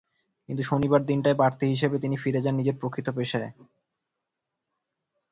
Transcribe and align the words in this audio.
কিন্তু 0.49 0.63
শনিবারের 0.63 1.07
দিনটায় 1.07 1.39
বাড়তি 1.41 1.65
হিসেবে 1.67 1.95
তিনি 1.99 2.15
ফিরে 2.17 2.39
যান 2.41 2.55
নিজের 2.55 2.79
প্রকৃত 2.81 3.07
পেশায়। 3.09 3.51